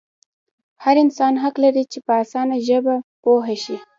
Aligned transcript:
هر 0.83 0.95
انسان 1.03 1.33
حق 1.43 1.55
لري 1.63 1.83
چې 1.91 1.99
په 2.05 2.13
اسانه 2.23 2.55
ژبه 2.67 2.95
پوه 3.23 3.45
شي. 3.63 3.75